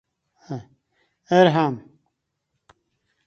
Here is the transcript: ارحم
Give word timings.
ارحم 1.37 1.83